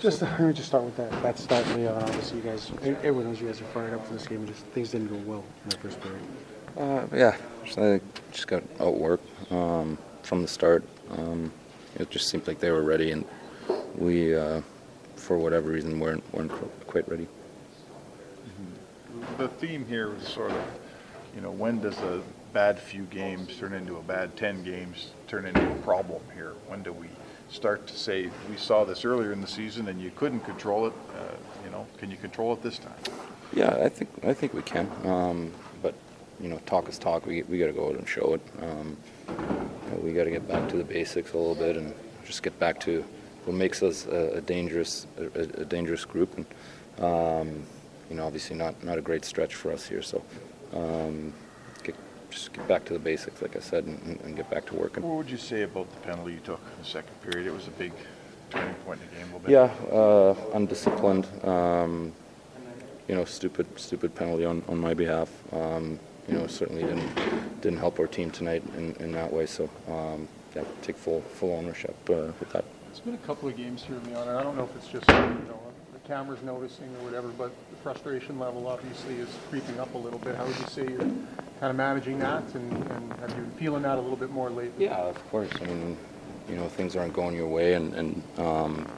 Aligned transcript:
Just 0.00 0.22
let 0.22 0.38
me 0.40 0.52
just 0.52 0.68
start 0.68 0.84
with 0.84 0.96
that. 0.96 1.10
That 1.22 1.38
start, 1.40 1.66
Leon. 1.74 2.00
Obviously, 2.00 2.38
you 2.38 2.44
guys, 2.44 2.70
everyone 2.82 3.24
knows 3.24 3.40
you 3.40 3.48
guys 3.48 3.60
are 3.60 3.64
fired 3.64 3.94
up 3.94 4.06
for 4.06 4.12
this 4.12 4.28
game, 4.28 4.38
and 4.38 4.46
just 4.46 4.64
things 4.66 4.92
didn't 4.92 5.08
go 5.08 5.16
well 5.28 5.44
in 5.64 5.70
that 5.70 5.80
first 5.80 6.00
period. 6.00 6.22
Uh, 6.76 7.06
yeah, 7.12 7.36
just, 7.64 7.78
I 7.78 8.00
just 8.30 8.46
got 8.46 8.62
outworked 8.78 9.50
um, 9.50 9.98
from 10.22 10.42
the 10.42 10.46
start. 10.46 10.84
Um, 11.10 11.50
it 11.96 12.10
just 12.10 12.28
seemed 12.28 12.46
like 12.46 12.60
they 12.60 12.70
were 12.70 12.84
ready, 12.84 13.10
and 13.10 13.24
we, 13.96 14.36
uh, 14.36 14.60
for 15.16 15.36
whatever 15.36 15.70
reason, 15.70 15.98
weren't 15.98 16.22
weren't 16.32 16.52
quite 16.86 17.08
ready. 17.08 17.26
The 19.36 19.48
theme 19.48 19.84
here 19.84 20.14
is 20.14 20.28
sort 20.28 20.52
of, 20.52 20.62
you 21.34 21.40
know, 21.40 21.50
when 21.50 21.80
does 21.80 21.98
a 21.98 22.22
bad 22.52 22.78
few 22.78 23.02
games 23.04 23.56
turn 23.58 23.72
into 23.72 23.96
a 23.96 24.02
bad 24.02 24.36
10 24.36 24.62
games, 24.62 25.10
turn 25.26 25.44
into 25.44 25.72
a 25.72 25.74
problem 25.76 26.22
here? 26.36 26.54
When 26.68 26.84
do 26.84 26.92
we 26.92 27.08
start 27.50 27.86
to 27.86 27.96
say, 27.96 28.30
we 28.50 28.56
saw 28.56 28.84
this 28.84 29.04
earlier 29.04 29.32
in 29.32 29.40
the 29.40 29.46
season 29.46 29.88
and 29.88 30.00
you 30.00 30.10
couldn't 30.16 30.40
control 30.40 30.86
it, 30.86 30.92
uh, 31.16 31.34
you 31.64 31.70
know, 31.70 31.86
can 31.98 32.10
you 32.10 32.16
control 32.16 32.52
it 32.52 32.62
this 32.62 32.78
time? 32.78 32.94
Yeah, 33.52 33.78
I 33.82 33.88
think 33.88 34.10
I 34.24 34.34
think 34.34 34.52
we 34.52 34.62
can. 34.62 34.90
Um, 35.04 35.52
but 35.82 35.94
you 36.40 36.48
know, 36.48 36.58
talk 36.66 36.88
is 36.88 36.98
talk. 36.98 37.26
We 37.26 37.42
we 37.44 37.58
got 37.58 37.66
to 37.66 37.72
go 37.72 37.88
out 37.88 37.96
and 37.96 38.06
show 38.06 38.34
it. 38.34 38.42
Um, 38.62 38.96
you 39.28 39.34
know, 39.90 40.00
we 40.02 40.12
got 40.12 40.24
to 40.24 40.30
get 40.30 40.46
back 40.46 40.68
to 40.68 40.76
the 40.76 40.84
basics 40.84 41.32
a 41.32 41.38
little 41.38 41.54
bit 41.54 41.76
and 41.76 41.94
just 42.26 42.42
get 42.42 42.58
back 42.58 42.78
to 42.80 43.04
what 43.44 43.56
makes 43.56 43.82
us 43.82 44.06
a, 44.06 44.36
a 44.36 44.40
dangerous 44.42 45.06
a, 45.16 45.62
a, 45.62 45.64
dangerous 45.64 46.04
group. 46.04 46.36
And 46.36 46.46
um, 47.02 47.62
you 48.10 48.16
know, 48.16 48.26
obviously 48.26 48.56
not 48.56 48.84
not 48.84 48.98
a 48.98 49.02
great 49.02 49.24
stretch 49.24 49.54
for 49.54 49.72
us 49.72 49.88
here. 49.88 50.02
So. 50.02 50.22
Just 52.30 52.52
get 52.52 52.68
back 52.68 52.84
to 52.86 52.92
the 52.92 52.98
basics, 52.98 53.40
like 53.40 53.56
I 53.56 53.60
said, 53.60 53.84
and, 53.84 54.20
and, 54.22 54.36
get 54.36 54.50
back 54.50 54.66
to 54.66 54.74
working. 54.74 55.02
What 55.02 55.16
would 55.16 55.30
you 55.30 55.38
say 55.38 55.62
about 55.62 55.90
the 55.90 56.00
penalty 56.00 56.32
you 56.32 56.40
took 56.40 56.60
in 56.76 56.82
the 56.82 56.88
second 56.88 57.20
period? 57.22 57.46
It 57.46 57.54
was 57.54 57.66
a 57.66 57.70
big 57.70 57.92
turning 58.50 58.74
point 58.86 59.00
in 59.00 59.08
the 59.08 59.14
game, 59.14 59.22
a 59.22 59.38
little 59.38 59.40
bit. 59.40 59.50
Yeah, 59.50 59.96
uh, 59.96 60.34
undisciplined. 60.54 61.26
Um, 61.44 62.12
you 63.08 63.14
know, 63.14 63.24
stupid, 63.24 63.66
stupid 63.78 64.14
penalty 64.14 64.44
on, 64.44 64.62
on 64.68 64.78
my 64.78 64.92
behalf. 64.92 65.30
Um, 65.52 65.98
you 66.28 66.34
know, 66.34 66.46
certainly 66.46 66.82
didn't 66.82 67.60
didn't 67.62 67.78
help 67.78 67.98
our 67.98 68.06
team 68.06 68.30
tonight 68.30 68.62
in, 68.76 68.94
in 68.96 69.12
that 69.12 69.32
way. 69.32 69.46
So, 69.46 69.70
um, 69.88 70.28
yeah, 70.54 70.64
take 70.82 70.96
full 70.96 71.22
full 71.22 71.54
ownership 71.54 71.96
uh, 72.10 72.32
with 72.38 72.50
that. 72.52 72.64
It's 72.98 73.04
been 73.04 73.14
a 73.14 73.18
couple 73.18 73.48
of 73.48 73.56
games 73.56 73.84
here, 73.84 73.96
Leon. 74.08 74.26
I 74.26 74.42
don't 74.42 74.56
know 74.56 74.64
if 74.64 74.74
it's 74.74 74.88
just 74.88 75.08
you 75.08 75.14
know 75.14 75.60
the 75.92 76.00
cameras 76.08 76.42
noticing 76.42 76.88
or 76.96 77.04
whatever, 77.04 77.28
but 77.28 77.52
the 77.70 77.76
frustration 77.76 78.40
level 78.40 78.66
obviously 78.66 79.14
is 79.14 79.28
creeping 79.50 79.78
up 79.78 79.94
a 79.94 79.98
little 79.98 80.18
bit. 80.18 80.34
How 80.34 80.44
would 80.44 80.58
you 80.58 80.66
say 80.66 80.82
you're 80.82 80.98
kind 80.98 81.70
of 81.70 81.76
managing 81.76 82.18
that, 82.18 82.42
and, 82.56 82.72
and 82.72 83.12
have 83.20 83.30
you 83.30 83.36
been 83.36 83.50
feeling 83.52 83.82
that 83.82 83.98
a 83.98 84.00
little 84.00 84.16
bit 84.16 84.30
more 84.30 84.50
lately? 84.50 84.86
Yeah, 84.86 84.96
of 84.96 85.30
course. 85.30 85.48
I 85.60 85.66
mean, 85.66 85.96
you 86.48 86.56
know, 86.56 86.68
things 86.68 86.96
aren't 86.96 87.12
going 87.12 87.36
your 87.36 87.46
way, 87.46 87.74
and, 87.74 87.94
and 87.94 88.22
um, 88.36 88.90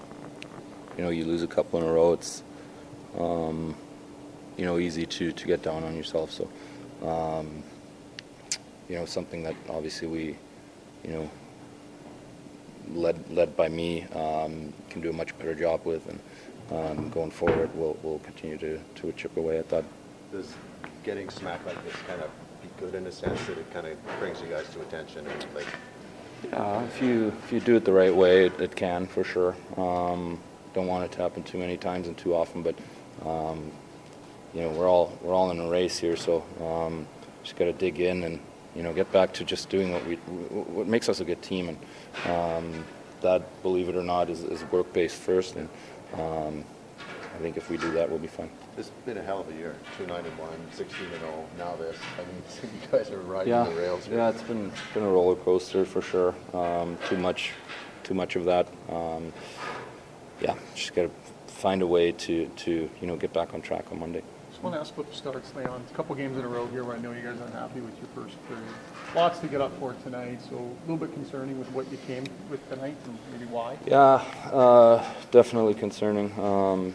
you 0.97 1.05
know, 1.05 1.11
you 1.11 1.27
lose 1.27 1.43
a 1.43 1.47
couple 1.47 1.79
in 1.79 1.87
a 1.87 1.93
row. 1.93 2.15
It's 2.15 2.43
um, 3.19 3.77
you 4.57 4.65
know, 4.65 4.79
easy 4.79 5.05
to, 5.05 5.31
to 5.31 5.47
get 5.47 5.63
down 5.63 5.85
on 5.85 5.95
yourself. 5.95 6.31
So, 6.31 6.49
um, 7.07 7.63
you 8.89 8.97
know, 8.97 9.05
something 9.05 9.43
that 9.43 9.57
obviously 9.69 10.09
we, 10.09 10.39
you 11.05 11.13
know, 11.13 11.31
led 12.95 13.19
led 13.31 13.57
by 13.57 13.69
me, 13.69 14.05
um, 14.15 14.73
can 14.89 15.01
do 15.01 15.11
a 15.11 15.13
much 15.13 15.37
better 15.39 15.55
job 15.55 15.85
with, 15.85 16.09
and 16.09 16.21
um, 16.71 17.11
going 17.11 17.31
forward, 17.31 17.71
we'll 17.75 17.97
we'll 18.03 18.21
continue 18.21 18.59
to 18.59 18.79
to 18.97 19.13
chip 19.13 19.37
away 19.37 19.59
at 19.59 19.69
that. 19.69 19.85
Does 20.33 20.55
getting 21.03 21.29
smacked 21.31 21.67
like 21.67 21.83
this 21.85 21.95
kind 22.07 22.21
of 22.23 22.31
be 22.63 22.69
good 22.79 22.95
in 22.95 23.07
a 23.07 23.13
sense 23.13 23.41
that 23.47 23.59
it 23.59 23.71
kind 23.73 23.87
of 23.87 23.97
brings 24.19 24.41
you 24.41 24.49
guys 24.49 24.69
to 24.75 24.81
attention 24.83 25.27
and 25.27 25.47
like? 25.55 25.67
Yeah, 26.45 26.85
if 26.85 27.03
you 27.03 27.33
if 27.45 27.53
you 27.53 27.61
do 27.61 27.77
it 27.77 27.85
the 27.85 27.93
right 27.93 28.15
way, 28.15 28.47
it, 28.47 28.61
it 28.61 28.77
can 28.77 29.07
for 29.07 29.25
sure. 29.25 29.57
Um, 29.77 30.39
don't 30.73 30.87
want 30.87 31.05
it 31.05 31.13
to 31.13 31.19
happen 31.19 31.43
too 31.43 31.59
many 31.59 31.77
times 31.77 32.07
and 32.07 32.17
too 32.17 32.35
often, 32.35 32.63
but 32.63 32.77
um, 33.25 33.71
you 34.55 34.63
know, 34.63 34.71
we're 34.71 34.89
all 34.89 35.17
we're 35.23 35.35
all 35.35 35.51
in 35.51 35.61
a 35.61 35.69
race 35.69 35.99
here, 35.99 36.17
so 36.17 36.45
um, 36.61 37.07
just 37.43 37.57
got 37.57 37.67
to 37.67 37.73
dig 37.73 38.01
in 38.01 38.25
and 38.25 38.41
you 38.75 38.83
know 38.83 38.93
get 38.93 39.11
back 39.13 39.33
to 39.35 39.45
just 39.45 39.69
doing 39.69 39.93
what 39.93 40.05
we 40.07 40.17
what 40.17 40.87
makes 40.87 41.09
us 41.09 41.21
a 41.21 41.25
good 41.25 41.43
team, 41.43 41.69
and 41.69 41.79
um, 42.31 42.85
that, 43.21 43.63
believe 43.63 43.89
it 43.89 43.97
or 43.97 44.03
not, 44.03 44.31
is, 44.31 44.43
is 44.45 44.63
work 44.65 44.93
based 44.93 45.17
first, 45.17 45.57
and 45.57 45.69
um, 46.15 46.65
I 47.35 47.39
think 47.39 47.57
if 47.57 47.71
we 47.71 47.77
do 47.77 47.91
that, 47.93 48.09
we'll 48.09 48.19
be 48.19 48.29
fine. 48.29 48.51
It's 48.77 48.91
been 49.07 49.19
a 49.19 49.23
hell 49.23 49.41
of 49.41 49.49
a 49.49 49.55
year. 49.55 49.77
Two 49.97 50.07
nine 50.07 50.25
and 50.25 50.39
one, 50.39 50.51
16 50.73 51.07
and 51.07 51.21
0. 51.21 51.47
Now 51.59 51.77
this. 51.77 51.97
I 52.17 52.23
mean, 52.23 52.43
you 52.83 52.99
guys 52.99 53.11
are 53.11 53.19
riding 53.21 53.53
yeah. 53.53 53.65
the 53.65 53.75
rails. 53.75 54.07
Here. 54.07 54.19
Yeah, 54.19 54.31
it's 54.31 54.43
been 54.43 54.71
been 54.95 55.03
a 55.03 55.09
roller 55.09 55.37
coaster 55.37 55.85
for 55.85 56.03
sure. 56.03 56.35
Um, 56.53 56.99
too 57.09 57.19
much, 57.19 57.53
too 58.03 58.15
much 58.15 58.37
of 58.37 58.45
that. 58.45 58.69
Um, 58.89 59.33
yeah, 60.41 60.55
just 60.75 60.95
got 60.95 61.03
to 61.03 61.11
find 61.47 61.83
a 61.83 61.87
way 61.87 62.13
to 62.13 62.47
to 62.47 62.91
you 63.01 63.07
know 63.07 63.17
get 63.17 63.33
back 63.33 63.55
on 63.55 63.63
track 63.63 63.87
on 63.93 64.01
Monday. 64.01 64.23
Just 64.61 64.73
want 64.73 64.77
to 64.77 64.81
ask 64.81 65.11
the 65.11 65.17
starts, 65.17 65.55
Leon. 65.57 65.83
A 65.91 65.95
couple 65.95 66.15
games 66.15 66.37
in 66.37 66.45
a 66.45 66.49
row 66.49 66.67
here 66.67 66.85
where 66.85 66.95
I 66.95 66.99
know 66.99 67.13
you 67.13 67.23
guys 67.23 67.41
aren't 67.41 67.55
happy 67.55 67.81
with 67.81 67.97
your 67.97 68.09
first 68.15 68.37
period. 68.47 68.69
Lots 69.15 69.39
to 69.39 69.47
get 69.47 69.63
up 69.63 69.73
for 69.79 69.95
tonight, 70.05 70.39
so 70.51 70.57
a 70.57 70.81
little 70.83 70.99
bit 70.99 71.15
concerning 71.15 71.59
with 71.59 71.73
what 71.73 71.91
you 71.91 71.97
came 72.07 72.25
with 72.51 72.69
tonight 72.69 72.95
and 73.07 73.19
maybe 73.33 73.47
why. 73.47 73.79
Yeah, 73.87 74.23
uh, 74.53 75.03
definitely 75.31 75.73
concerning. 75.73 76.39
Um, 76.39 76.95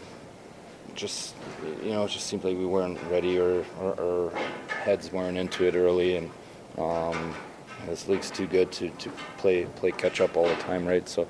just 0.94 1.34
you 1.82 1.90
know, 1.90 2.04
it 2.04 2.10
just 2.10 2.28
seemed 2.28 2.44
like 2.44 2.56
we 2.56 2.66
weren't 2.66 3.02
ready 3.10 3.36
or 3.36 3.64
our 3.80 4.30
heads 4.84 5.10
weren't 5.10 5.36
into 5.36 5.64
it 5.64 5.74
early, 5.74 6.18
and 6.18 6.30
um, 6.78 7.34
this 7.86 8.06
league's 8.06 8.30
too 8.30 8.46
good 8.46 8.70
to, 8.70 8.90
to 8.90 9.10
play 9.38 9.64
play 9.64 9.90
catch 9.90 10.20
up 10.20 10.36
all 10.36 10.46
the 10.46 10.54
time, 10.54 10.86
right? 10.86 11.08
So, 11.08 11.22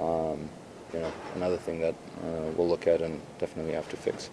um, 0.00 0.48
you 0.92 0.98
know, 0.98 1.12
another 1.36 1.56
thing 1.56 1.78
that 1.78 1.94
uh, 2.24 2.50
we'll 2.56 2.68
look 2.68 2.88
at 2.88 3.00
and 3.00 3.20
definitely 3.38 3.74
have 3.74 3.88
to 3.90 3.96
fix. 3.96 4.28